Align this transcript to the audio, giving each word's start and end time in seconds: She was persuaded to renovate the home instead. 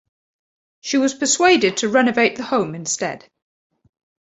She 0.79 0.97
was 0.97 1.13
persuaded 1.13 1.77
to 1.77 1.89
renovate 1.89 2.35
the 2.35 2.41
home 2.41 2.73
instead. 2.73 3.29